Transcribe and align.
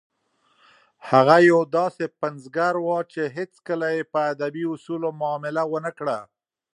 هغه 1.09 1.35
یو 1.49 1.59
داسې 1.77 2.05
پنځګر 2.21 2.73
و 2.79 2.87
چې 3.11 3.21
هیڅکله 3.37 3.87
یې 3.95 4.03
په 4.13 4.19
ادبي 4.33 4.63
اصولو 4.73 5.09
معامله 5.19 5.63
ونه 5.71 5.91
کړه. 5.99 6.17